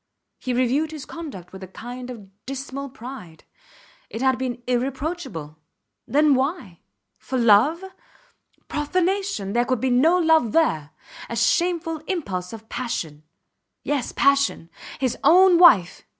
He 0.39 0.51
reviewed 0.51 0.89
his 0.89 1.05
conduct 1.05 1.53
with 1.53 1.61
a 1.61 1.67
kind 1.67 2.09
of 2.09 2.27
dismal 2.47 2.89
pride. 2.89 3.43
It 4.09 4.23
had 4.23 4.39
been 4.39 4.63
irreproachable. 4.65 5.59
Then, 6.07 6.33
why? 6.33 6.79
For 7.19 7.37
love? 7.37 7.83
Profanation! 8.67 9.53
There 9.53 9.65
could 9.65 9.79
be 9.79 9.91
no 9.91 10.17
love 10.17 10.53
there. 10.53 10.89
A 11.29 11.35
shameful 11.35 11.99
impulse 12.07 12.51
of 12.51 12.67
passion. 12.67 13.21
Yes, 13.83 14.11
passion. 14.11 14.71
His 14.97 15.19
own 15.23 15.59
wife! 15.59 16.01